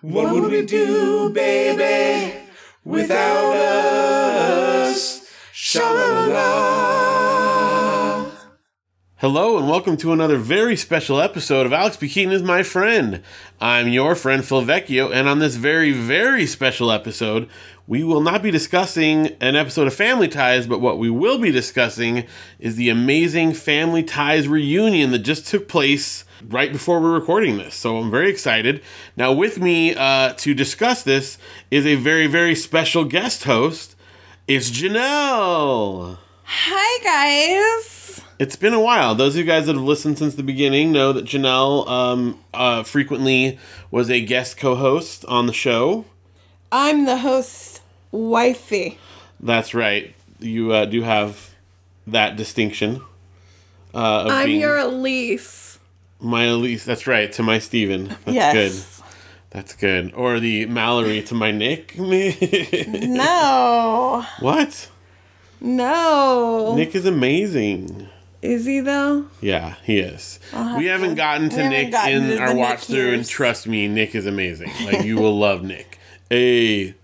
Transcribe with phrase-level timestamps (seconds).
[0.00, 2.32] What would we do, baby,
[2.84, 5.26] without us?
[5.52, 6.07] Sha-la-la.
[9.20, 12.08] Hello and welcome to another very special episode of Alex P.
[12.08, 13.20] Keaton is my friend.
[13.60, 17.48] I'm your friend Phil Vecchio, and on this very, very special episode,
[17.88, 21.50] we will not be discussing an episode of Family Ties, but what we will be
[21.50, 22.26] discussing
[22.60, 27.74] is the amazing Family Ties reunion that just took place right before we're recording this.
[27.74, 28.82] So I'm very excited.
[29.16, 31.38] Now, with me uh, to discuss this
[31.72, 33.96] is a very, very special guest host.
[34.46, 36.18] It's Janelle.
[36.44, 38.22] Hi, guys.
[38.38, 39.16] It's been a while.
[39.16, 42.84] Those of you guys that have listened since the beginning know that Janelle um, uh,
[42.84, 43.58] frequently
[43.90, 46.04] was a guest co-host on the show.
[46.70, 48.98] I'm the host, wifey.
[49.40, 50.14] That's right.
[50.38, 51.50] You uh, do have
[52.06, 53.02] that distinction.
[53.92, 55.80] Uh, of I'm your Elise.
[56.20, 56.84] my Elise.
[56.84, 57.32] That's right.
[57.32, 58.08] To my Steven.
[58.24, 58.54] That's yes.
[58.54, 59.04] good.
[59.50, 60.12] That's good.
[60.14, 61.96] Or the Mallory to my Nick.
[62.88, 64.24] No.
[64.40, 64.90] what?
[65.60, 66.74] No.
[66.76, 68.08] Nick is amazing.
[68.40, 69.26] Is he though?
[69.40, 70.38] Yeah, he is.
[70.52, 73.12] have We haven't to- gotten to haven't Nick gotten in to our watch Nick through,
[73.14, 74.70] and trust me, Nick is amazing.
[74.84, 75.98] Like you will love Nick.
[76.30, 76.94] Hey.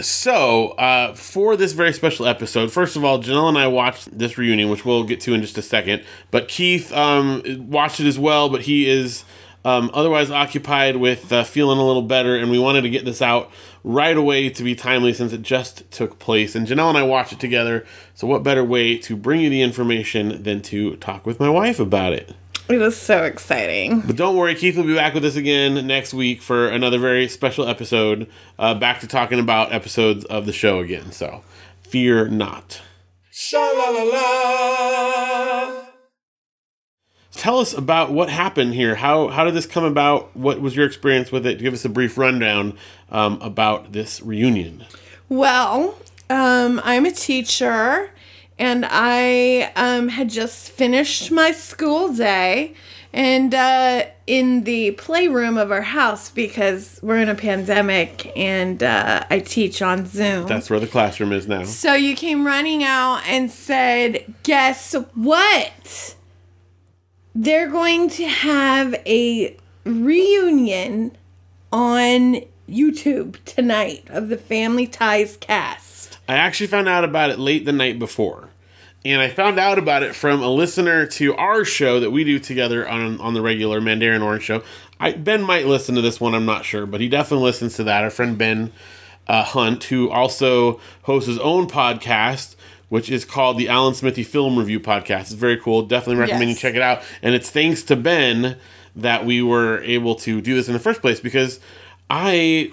[0.00, 4.38] So, uh, for this very special episode, first of all, Janelle and I watched this
[4.38, 6.04] reunion, which we'll get to in just a second.
[6.30, 9.24] But Keith um, watched it as well, but he is
[9.64, 13.20] um, otherwise occupied with uh, feeling a little better, and we wanted to get this
[13.20, 13.50] out
[13.84, 16.54] right away to be timely since it just took place.
[16.54, 19.62] And Janelle and I watched it together, so what better way to bring you the
[19.62, 22.34] information than to talk with my wife about it?
[22.68, 24.00] It was so exciting.
[24.00, 27.26] But don't worry, Keith will be back with us again next week for another very
[27.26, 28.28] special episode.
[28.58, 31.10] Uh, back to talking about episodes of the show again.
[31.10, 31.42] So
[31.80, 32.82] fear not.
[33.30, 34.58] Sha-la-la-la.
[37.38, 38.96] Tell us about what happened here.
[38.96, 40.36] How how did this come about?
[40.36, 41.60] What was your experience with it?
[41.60, 42.76] Give us a brief rundown
[43.10, 44.84] um, about this reunion.
[45.28, 45.96] Well,
[46.28, 48.10] um, I'm a teacher
[48.58, 52.74] and I um, had just finished my school day
[53.12, 59.24] and uh, in the playroom of our house because we're in a pandemic and uh,
[59.30, 60.48] I teach on Zoom.
[60.48, 61.62] That's where the classroom is now.
[61.62, 66.16] So you came running out and said, Guess what?
[67.34, 71.16] They're going to have a reunion
[71.72, 76.18] on YouTube tonight of the Family Ties cast.
[76.28, 78.50] I actually found out about it late the night before.
[79.04, 82.38] And I found out about it from a listener to our show that we do
[82.38, 84.62] together on on the regular Mandarin Orange show.
[84.98, 87.84] I, ben might listen to this one, I'm not sure, but he definitely listens to
[87.84, 88.02] that.
[88.02, 88.72] Our friend Ben
[89.28, 92.56] uh, Hunt, who also hosts his own podcast,
[92.88, 95.20] which is called the Alan Smithee Film Review Podcast.
[95.22, 95.82] It's very cool.
[95.82, 96.56] Definitely recommend Yes.
[96.56, 97.02] you check it out.
[97.22, 98.56] And it's thanks to Ben
[98.96, 101.60] that we were able to do this in the first place because
[102.10, 102.72] I,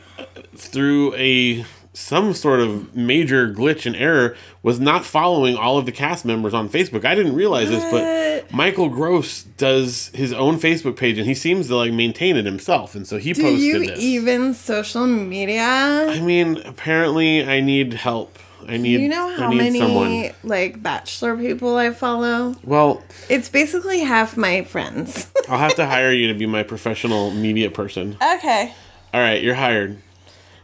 [0.55, 5.91] through a some sort of major glitch and error, was not following all of the
[5.93, 7.05] cast members on Facebook.
[7.05, 11.67] I didn't realize this, but Michael Gross does his own Facebook page and he seems
[11.67, 13.99] to like maintain it himself, and so he Do posted you this.
[13.99, 15.63] even social media?
[16.09, 18.37] I mean, apparently, I need help.
[18.67, 18.99] I need.
[19.01, 20.31] you know how many someone.
[20.43, 22.55] like bachelor people I follow?
[22.63, 25.31] Well, It's basically half my friends.
[25.49, 28.17] I'll have to hire you to be my professional media person.
[28.35, 28.73] okay.
[29.13, 29.97] All right, you're hired.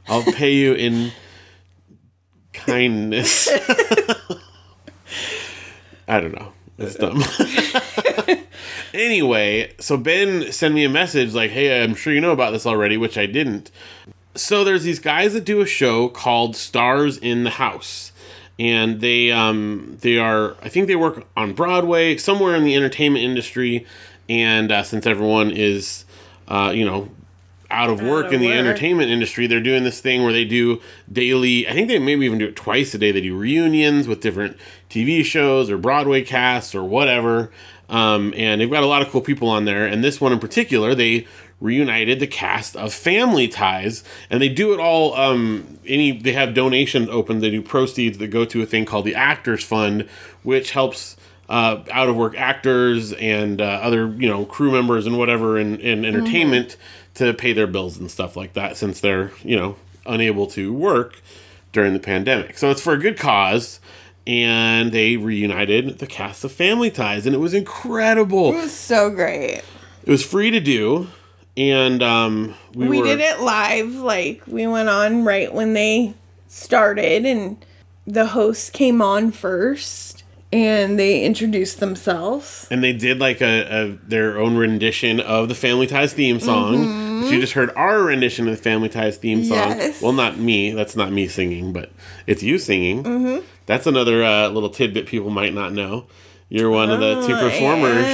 [0.07, 1.11] I'll pay you in
[2.53, 3.47] kindness.
[6.07, 6.51] I don't know.
[6.77, 7.23] It's dumb.
[8.93, 12.65] anyway, so Ben sent me a message like, "Hey, I'm sure you know about this
[12.65, 13.71] already," which I didn't.
[14.35, 18.11] So there's these guys that do a show called Stars in the House.
[18.59, 23.23] And they um they are I think they work on Broadway, somewhere in the entertainment
[23.23, 23.87] industry,
[24.29, 26.05] and uh, since everyone is
[26.47, 27.09] uh, you know,
[27.69, 28.57] out of work of in the work.
[28.57, 30.81] entertainment industry, they're doing this thing where they do
[31.11, 31.67] daily.
[31.67, 33.11] I think they maybe even do it twice a day.
[33.11, 34.57] They do reunions with different
[34.89, 37.51] TV shows or Broadway casts or whatever.
[37.91, 39.85] Um, and they've got a lot of cool people on there.
[39.85, 41.27] And this one in particular, they
[41.59, 45.13] reunited the cast of Family Ties, and they do it all.
[45.13, 47.39] Um, any they have donations open.
[47.39, 50.09] They do proceeds that go to a thing called the Actors Fund,
[50.41, 51.17] which helps
[51.51, 55.79] uh, out of work actors and uh, other you know crew members and whatever in,
[55.81, 56.77] in entertainment
[57.13, 61.21] to pay their bills and stuff like that since they're you know unable to work
[61.73, 63.81] during the pandemic so it's for a good cause
[64.31, 69.09] and they reunited the cast of family ties and it was incredible It was so
[69.09, 69.61] great.
[70.03, 71.07] it was free to do
[71.57, 73.89] and um, we, We were did it live.
[73.95, 76.13] Like we went on right when they
[76.47, 77.57] started, and
[78.07, 80.23] the host came on first,
[80.53, 82.67] and they introduced themselves.
[82.71, 87.27] and they did like a, a their own rendition of the Family Ties theme song.
[87.29, 89.57] You just heard our rendition of the Family Ties theme song.
[89.77, 90.01] Yes.
[90.01, 90.71] Well, not me.
[90.71, 91.91] That's not me singing, but
[92.27, 93.03] it's you singing.
[93.03, 93.45] Mm-hmm.
[93.71, 96.07] That's another uh, little tidbit people might not know.
[96.49, 98.05] You're one of the two performers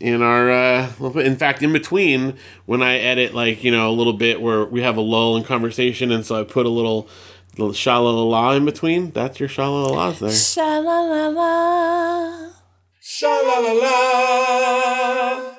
[0.00, 0.90] in our uh
[1.20, 2.36] in fact in between
[2.66, 5.44] when i edit like you know a little bit where we have a lull in
[5.44, 7.08] conversation and so i put a little
[7.56, 10.30] little sha la la la in between that's your sha la la la's there
[13.00, 15.53] Sha la la la.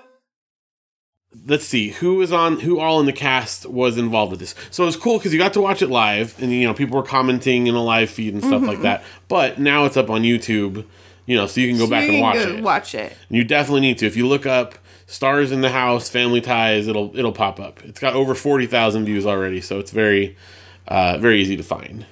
[1.48, 4.82] Let's see who was on who all in the cast was involved with this so
[4.84, 7.04] it was cool because you got to watch it live and you know people were
[7.06, 8.70] commenting in a live feed and stuff Mm-hmm.
[8.70, 10.84] like that but now it's up on youtube
[11.28, 13.16] you know so you can go back You and watch it Watch it.
[13.30, 14.08] and You definitely need to.
[14.08, 14.76] If you look up
[15.08, 17.84] "Stars in the House," "Family Ties," it'll it'll pop up.
[17.86, 20.36] It's got over forty thousand views already, so it's very
[20.88, 22.06] uh, very easy to find.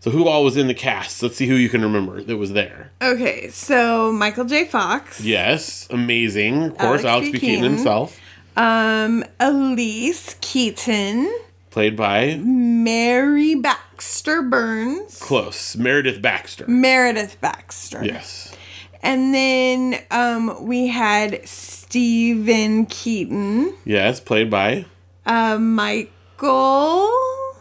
[0.00, 1.22] So who all was in the cast?
[1.22, 2.90] Let's see who you can remember that was there.
[3.00, 4.64] Okay, so Michael J.
[4.64, 5.20] Fox.
[5.20, 6.64] Yes, amazing.
[6.64, 7.38] Of course, Alex Alex, P.
[7.38, 7.62] Keaton.
[7.64, 8.18] himself,
[8.56, 11.32] Um, Elise Keaton.
[11.70, 15.18] played by Mary Baxter Burns.
[15.20, 16.66] close Meredith Baxter.
[16.68, 18.04] Meredith Baxter.
[18.04, 18.54] Yes,
[19.02, 23.74] And then um, we had Steven Keaton.
[23.84, 24.84] yes, played by
[25.24, 27.08] Uh, Michael.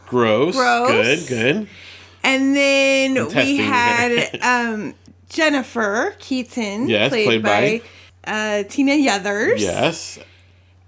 [0.08, 0.56] Gross.
[0.56, 0.90] Gross.
[0.90, 1.68] Good, good.
[2.24, 4.94] And then we testing you had um,
[5.30, 6.90] Jennifer Keaton.
[6.90, 7.82] Yes, played by-
[8.26, 9.62] uh, Tina Yothers.
[9.62, 10.20] Yes,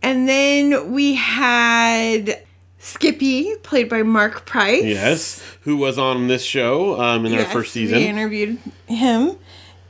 [0.03, 2.43] And then we had
[2.77, 4.83] Skippy, played by Mark Price.
[4.83, 5.41] yes.
[5.61, 8.57] Who was on this show um, in our Yes, first We interviewed
[8.87, 9.37] him.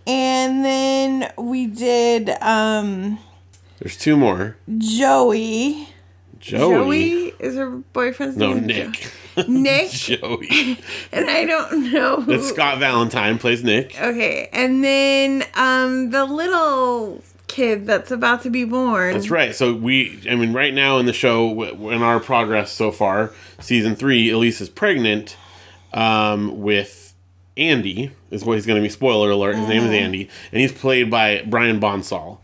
[0.06, 3.18] And then we did um,
[3.80, 4.56] There's two more.
[4.78, 5.90] Joey.
[6.40, 7.34] Joey.
[7.40, 8.66] is her boyfriend's No, name?
[8.68, 9.12] Nick.
[9.48, 9.90] Nick.
[9.92, 10.78] Joey.
[11.12, 12.32] and I don't know who.
[12.38, 14.00] That's Scott Valentine plays Nick.
[14.00, 19.14] Okay, and then um, the little kid that's about to be born.
[19.14, 19.54] That's right.
[19.56, 23.96] So we, I mean, right now in the show, in our progress so far, season
[23.96, 25.38] three, Elise is pregnant
[25.94, 27.14] um, with
[27.56, 28.12] Andy.
[28.32, 28.90] Is what he's going to be.
[28.90, 29.56] Spoiler alert.
[29.56, 32.40] His name is Andy, and he's played by Brian Bonsall,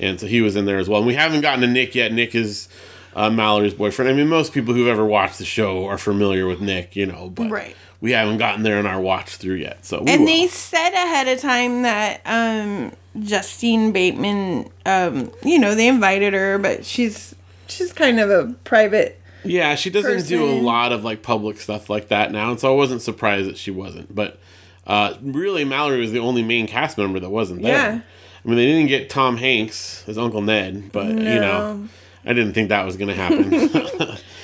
[0.00, 0.98] and so he was in there as well.
[0.98, 2.12] And we haven't gotten to Nick yet.
[2.12, 2.68] Nick is.
[3.16, 4.08] Uh, Mallory's boyfriend.
[4.08, 7.30] I mean, most people who've ever watched the show are familiar with Nick, you know,
[7.30, 7.74] but Right.
[8.00, 9.84] We haven't gotten there in our watch through yet.
[9.84, 10.26] So we and will.
[10.26, 16.58] they said ahead of time that um, Justine Bateman, um, you know, they invited her,
[16.58, 17.34] but she's
[17.66, 19.20] she's kind of a private.
[19.44, 22.72] Yeah, she doesn't do a lot of like public stuff like that now, and so
[22.72, 24.14] I wasn't surprised that she wasn't.
[24.14, 24.38] But
[24.86, 27.72] uh, really, Mallory was the only main cast member that wasn't there.
[27.72, 28.00] Yeah.
[28.44, 31.88] I mean, they didn't get Tom Hanks as Uncle Ned, but you know,
[32.24, 34.18] I didn't think that was going to happen.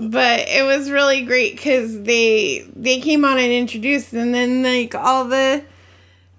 [0.00, 4.94] But it was really great because they they came on and introduced, and then like
[4.94, 5.62] all the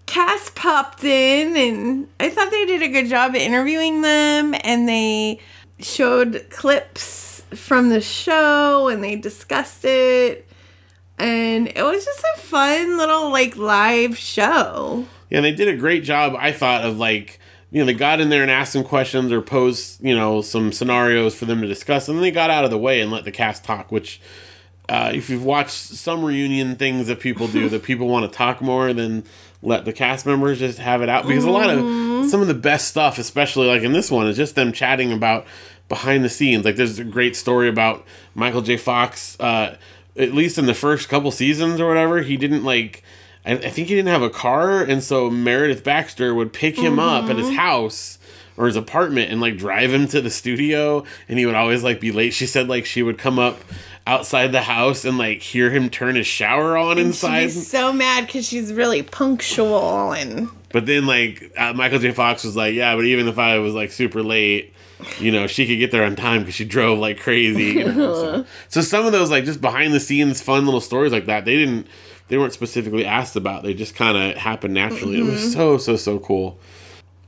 [0.08, 4.90] cast popped in, and I thought they did a good job at interviewing them, and
[4.90, 5.40] they
[5.78, 10.50] showed clips from the show, and they discussed it,
[11.20, 15.06] and it was just a fun little like live show.
[15.30, 17.40] yeah, they did a great job, I thought, of like.
[17.72, 20.72] You know, they got in there and asked some questions or posed, you know, some
[20.72, 23.24] scenarios for them to discuss, and then they got out of the way and let
[23.24, 23.92] the cast talk.
[23.92, 24.22] Which,
[24.90, 28.62] uh, if you've watched some reunion things that people do, that people want to talk
[28.62, 29.24] more than
[29.64, 32.54] let the cast members just have it out because a lot of some of the
[32.54, 35.46] best stuff, especially like in this one, is just them chatting about
[35.88, 36.66] behind the scenes.
[36.66, 38.78] Like there's a great story about Michael J.
[38.78, 39.40] Fox.
[39.40, 39.78] Uh,
[40.18, 43.04] at least in the first couple seasons or whatever, he didn't like.
[43.46, 47.00] I, I think he didn't have a car, and so Meredith Baxter would pick him
[47.00, 48.20] up at his house
[48.58, 52.00] or his apartment and like drive him to the studio, and he would always like
[52.00, 52.34] be late.
[52.34, 53.60] She said like she would come up
[54.08, 57.44] outside the house and like hear him turn his shower on inside.
[57.52, 62.12] She's so mad because she's really punctual and But then, like uh, Michael J.
[62.12, 64.74] Fox was like, "Yeah, but even if I was like super late,
[65.20, 68.14] you know, she could get there on time because she drove like crazy." You know?
[68.14, 71.46] so, so some of those like just behind the scenes, fun little stories like that,
[71.46, 71.88] they didn't,
[72.32, 73.62] they weren't specifically asked about.
[73.62, 75.20] They just kind of happened naturally.
[75.20, 76.58] It was so so so cool.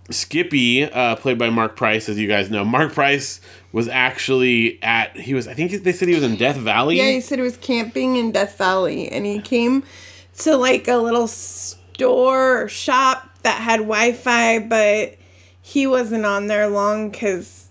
[0.09, 3.41] Skippy, uh, played by Mark Price, as you guys know, Mark Price
[3.73, 6.97] was actually at he was I think they said he was in Death Valley.
[6.97, 9.83] Yeah, he said he was camping in Death Valley and he came
[10.39, 15.17] to like a little store or shop that had Wi Fi, but
[15.61, 17.62] he wasn't on there long because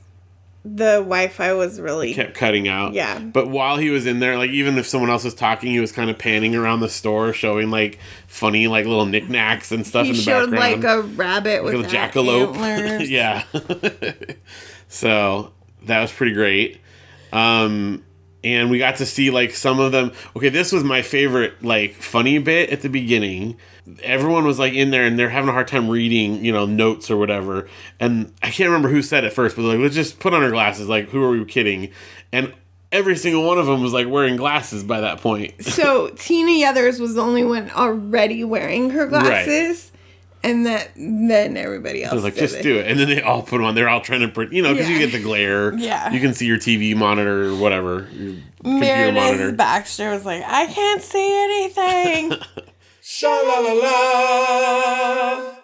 [0.65, 2.15] the Wi Fi was really.
[2.15, 2.93] kept cutting out.
[2.93, 3.19] Yeah.
[3.19, 5.91] But while he was in there, like even if someone else was talking, he was
[5.91, 10.11] kind of panning around the store, showing like funny like little knickknacks and stuff He
[10.11, 10.85] in the showed background.
[10.85, 13.09] like a rabbit with a jackalope.
[13.09, 13.45] yeah.
[14.89, 15.53] so
[15.85, 16.81] that was pretty great.
[17.33, 18.05] Um
[18.45, 20.13] and we got to see like some of them.
[20.37, 23.57] Okay, this was my favorite like funny bit at the beginning
[24.03, 27.11] everyone was like in there and they're having a hard time reading, you know, notes
[27.11, 27.69] or whatever.
[27.99, 30.51] And I can't remember who said it first, but like, let's just put on our
[30.51, 30.89] glasses.
[30.89, 31.91] Like, who are we kidding?
[32.33, 32.53] And
[32.93, 35.55] every single one of them was like wearing glasses by that point.
[35.73, 39.91] So Tina Yothers was the only one already wearing her glasses.
[40.45, 42.89] And that then everybody else I was like, just do it.
[42.89, 43.77] And then they all put them on.
[43.77, 45.73] They're all trying to, you know, because you get the glare.
[45.79, 46.13] Yeah.
[46.13, 49.53] You can see your TV monitor or whatever, your computer Meredith monitor.
[49.53, 52.65] Baxter was like, I can't see anything.
[53.15, 55.55] Sha la la la.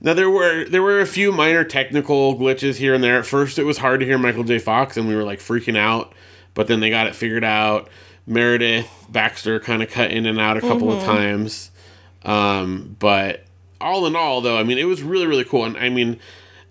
[0.00, 3.18] Now there were there were a few minor technical glitches here and there.
[3.18, 4.60] At first, it was hard to hear Michael J.
[4.60, 6.12] Fox, and we were like freaking out.
[6.54, 7.88] But then they got it figured out.
[8.24, 11.72] Meredith Baxter kind of cut in and out a couple of times.
[12.24, 13.44] Um, but
[13.80, 15.64] all in all, though, I mean, it was really really cool.
[15.64, 16.20] And I mean,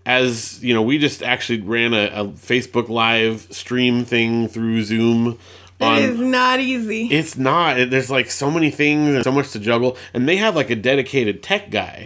[0.05, 5.37] as you know, we just actually ran a, a Facebook Live stream thing through Zoom.
[5.81, 7.07] It is not easy.
[7.07, 7.89] It's not.
[7.89, 10.75] There's like so many things and so much to juggle, and they have like a
[10.75, 12.03] dedicated tech guy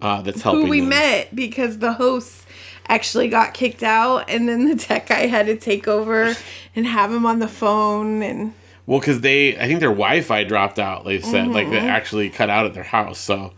[0.00, 0.60] uh, that's helping.
[0.62, 0.66] Mm-hmm.
[0.66, 0.88] who we them.
[0.90, 2.46] met because the hosts
[2.88, 6.34] actually got kicked out and then the tech guy had to take over
[6.76, 8.52] and have him on the phone and
[8.86, 11.04] Well, because they, I think their Wi-Fi dropped out.
[11.06, 11.72] They said like Mm-hmm.
[11.72, 13.18] they actually cut out at their house.
[13.18, 13.54] So,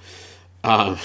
[0.62, 0.98] um,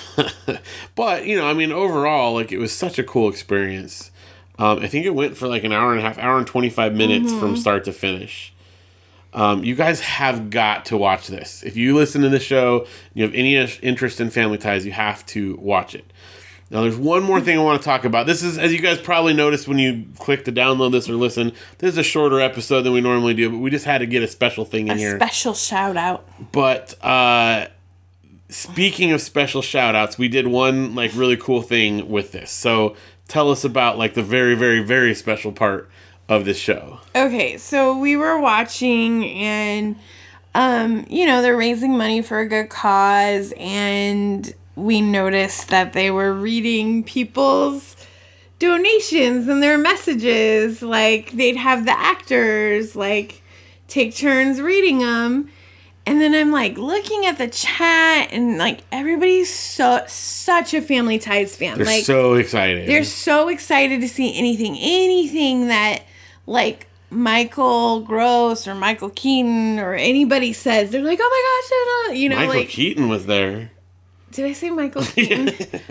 [0.96, 4.12] but you know, I mean, overall, like it was such a cool experience.
[4.62, 6.70] Um, I think it went for like an hour and a half, hour and twenty
[6.70, 7.40] five minutes Mm-hmm.
[7.40, 8.54] from start to finish.
[9.34, 11.64] Um, you guys have got to watch this.
[11.64, 15.26] If you listen to the show, you have any interest in Family Ties, you have
[15.28, 16.06] to watch it.
[16.70, 18.28] Now, there's one more thing I want to talk about.
[18.28, 21.54] This is, as you guys probably noticed when you click to download this or listen,
[21.80, 24.22] this is a shorter episode than we normally do, but we just had to get
[24.24, 25.18] a special thing in here.
[25.18, 26.28] special shout out.
[26.54, 27.68] But uh,
[28.50, 32.52] speaking of special shout outs, we did one like really cool thing with this.
[32.52, 32.96] So
[33.32, 35.90] tell us about like the very, very, very special part
[36.28, 37.00] of this show.
[37.16, 39.96] Okay, so we were watching and
[40.54, 46.12] um, you know, they're raising money for a good cause and we noticed that they
[46.12, 47.96] were reading people's
[48.60, 53.42] donations and their messages like they'd have the actors like
[53.88, 55.50] take turns reading them
[56.12, 61.18] and then i'm like looking at the chat and like everybody's so such a family
[61.18, 62.88] ties fan They're like so excited.
[62.88, 66.04] they're so excited to see anything, anything that
[66.46, 70.92] like Michael Gross or Michael Keaton or anybody says.
[70.92, 71.30] They're like, oh
[72.08, 73.70] my gosh, you know, Michael like Keaton was there.
[74.32, 75.50] did I say Michael Keaton?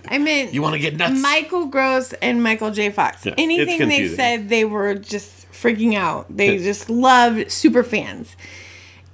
[0.09, 1.21] I meant You want to get nuts?
[1.21, 2.89] Michael Gross and Michael J.
[2.91, 3.27] Fox.
[3.27, 6.35] Yeah, Anything they said, they were just freaking out.
[6.35, 8.35] They just loved super fans.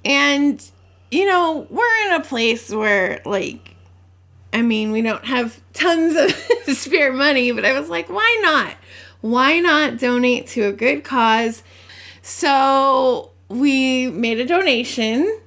[0.05, 0.63] And,
[1.11, 3.75] you know, we're in a place where, like,
[4.53, 6.31] I mean, we don't have tons of
[6.75, 8.75] spare money, but I was like, why not?
[9.21, 11.63] Why not donate to a good cause?
[12.21, 15.39] So we made a donation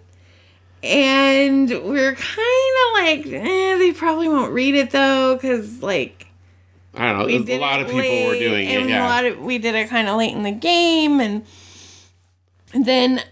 [0.83, 6.27] and we are kind of like, eh, they probably won't read it though, because like
[6.95, 7.27] I don't know.
[7.27, 8.89] we a lot of people were doing it.
[8.89, 9.07] Yeah.
[9.07, 11.45] a lot of we did it kind of late in the game, and
[12.73, 13.23] then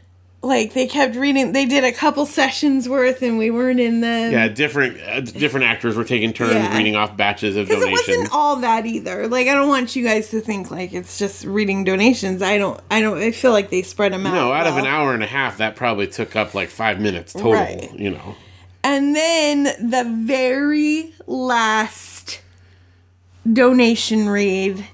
[0.40, 1.52] like they kept reading.
[1.52, 4.32] They did a couple sessions worth, and we weren't in them.
[4.32, 6.76] yeah, different uh, different actors were taking turns Yeah.
[6.76, 8.08] reading off batches of Because it donations.
[8.18, 9.26] wasn't all that either.
[9.26, 12.40] Like I don't want you guys to think like it's just reading donations.
[12.40, 12.80] I don't.
[12.90, 13.18] I don't.
[13.18, 14.34] I feel like they spread them out.
[14.34, 17.32] no, out of an hour and a half, that probably took up like five minutes
[17.32, 17.54] total.
[17.54, 17.92] Right.
[17.98, 18.36] You know.
[18.84, 22.40] And then the very last
[23.50, 24.86] donation read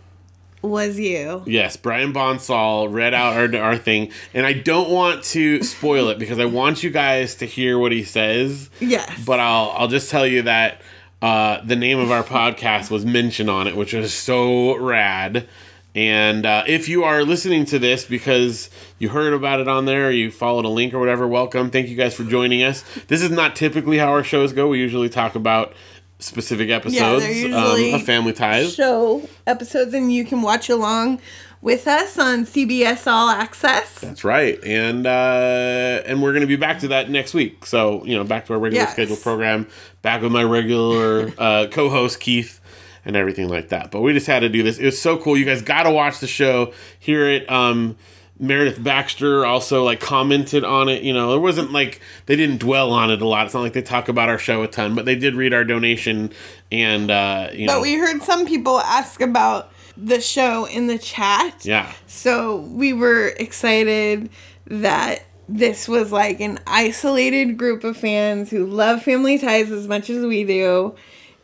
[0.65, 1.43] was you.
[1.47, 6.19] Yes, Brian Bonsall read out our, our thing, and I don't want to spoil it
[6.19, 8.71] because I want you guys to hear what he says.
[8.81, 9.25] Yes.
[9.25, 10.81] But I'll I'll just tell you that
[11.23, 15.49] uh, the name of our podcast was mentioned on it, which was so rad.
[15.97, 18.69] And uh, if you are listening to this because
[18.99, 21.71] you heard about it on there, or you followed a link or whatever, welcome.
[21.71, 22.85] Thank you guys for joining us.
[23.07, 24.69] This is not typically how our shows go.
[24.69, 25.73] We usually talk about
[26.19, 28.75] specific episodes they're um, of Family Ties.
[28.75, 31.21] show episodes and you can watch along
[31.61, 33.99] with us on CBS All Access.
[34.01, 37.65] That's right, and uh, and we're gonna be back to that next week.
[37.67, 38.93] So you know, back to our regular Yes.
[38.93, 39.67] scheduled program,
[40.03, 42.61] back with my regular uh, co-host Keith,
[43.07, 43.91] and everything like that.
[43.91, 44.79] But we just had to do this.
[44.79, 45.37] It was so cool.
[45.39, 46.73] You guys got to watch the show.
[46.99, 47.51] Hear it.
[47.51, 47.97] Um,
[48.47, 51.03] Meredith Baxter also like commented on it.
[51.03, 53.47] You know, it wasn't like they didn't dwell on it a lot.
[53.47, 55.65] It's not like they talk about our show a ton, but they did read our
[55.65, 56.33] donation,
[56.71, 60.99] and uh, you know, But we heard some people ask about the show in the
[60.99, 61.65] chat.
[61.65, 61.93] yeah.
[62.07, 64.29] So we were excited
[64.67, 70.09] that this was like an isolated group of fans who love family ties as much
[70.11, 70.95] as we do.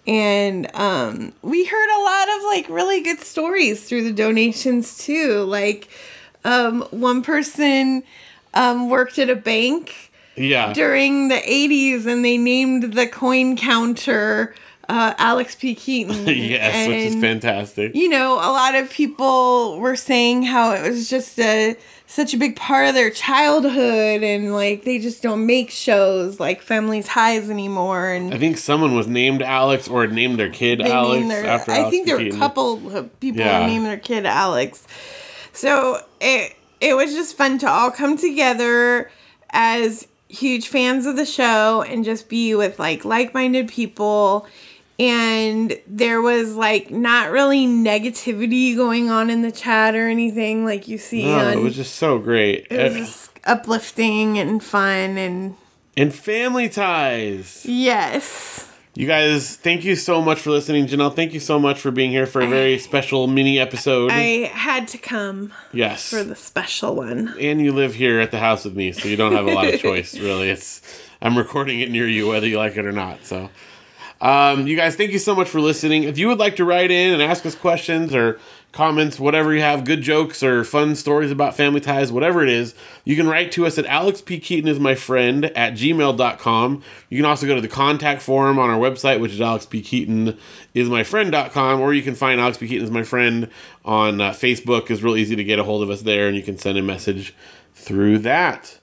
[0.06, 5.44] And um, we heard a lot of like really good stories through the donations too.
[5.44, 5.88] Like
[6.44, 8.02] um, one person
[8.54, 10.72] um, worked at a bank Yeah.
[10.72, 14.54] during the 80s and they named the coin counter
[14.88, 15.76] uh, Alex P.
[15.76, 16.26] Keaton.
[16.26, 17.94] yes, which is fantastic.
[17.94, 21.76] You know, a lot of people were saying how it was just a
[22.08, 26.60] such a big part of their childhood and like they just don't make shows like
[26.60, 31.28] Family Ties anymore and I think someone was named Alex or named their kid Alex
[31.28, 33.60] their after I Alex think there were a couple of people Yeah.
[33.62, 34.84] who named their kid Alex.
[35.52, 39.10] So it it was just fun to all come together
[39.50, 44.46] as huge fans of the show and just be with like like-minded people
[44.98, 50.86] and there was like not really negativity going on in the chat or anything like
[50.86, 52.68] you see No, on it was just so great.
[52.70, 55.56] it was just uplifting and fun and
[55.96, 57.66] and family ties.
[57.66, 60.86] yes You guys, thank you so much for listening.
[60.86, 64.10] Janelle, thank you so much for being here for a very special mini episode.
[64.10, 66.10] I had to come yes.
[66.10, 67.34] for the special one.
[67.38, 69.72] and you live here at the house with me, so you don't have a lot
[69.72, 70.50] of choice, really.
[70.50, 70.82] It's
[71.22, 73.24] I'm recording it near you, whether you like it or not.
[73.24, 73.50] So,
[74.20, 76.02] um, you guys, thank you so much for listening.
[76.04, 78.38] If you would like to write in and ask us questions or
[78.70, 82.74] comments, whatever you have, good jokes or fun stories about family ties, whatever it is,
[83.04, 84.38] you can write to us at Alex P.
[84.38, 86.82] Keaton is my friend at gmail.com.
[87.08, 89.80] You can also go to the contact form on our website, which is Alex P.
[89.80, 90.36] Keaton
[90.74, 92.68] is my friend.com, or you can find Alex P.
[92.68, 93.48] Keaton is my friend
[93.86, 94.90] on uh, Facebook.
[94.90, 96.82] It's real easy to get a hold of us there, and you can send a
[96.82, 97.34] message
[97.74, 98.79] through that.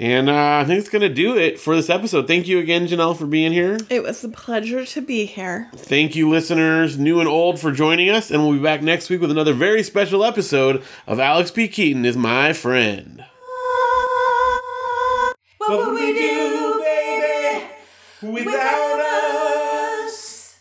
[0.00, 2.26] And uh, I think it's going to do it for this episode.
[2.26, 3.78] Thank you again, Janelle, for being here.
[3.90, 5.68] It was a pleasure to be here.
[5.76, 8.30] Thank you, listeners, new and old, for joining us.
[8.30, 11.68] And we'll be back next week with another very special episode of Alex P.
[11.68, 13.26] Keaton is My Friend.
[15.58, 17.66] What would we do, baby,
[18.22, 19.00] without
[20.08, 20.56] us?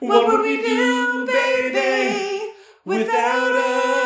[0.00, 2.52] What would we do, baby,
[2.86, 3.97] without us?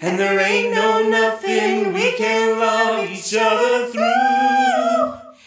[0.00, 4.02] And there ain't no nothing we can love each other through.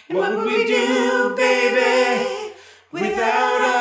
[0.09, 2.53] And what would we do, baby,
[2.91, 3.80] without us?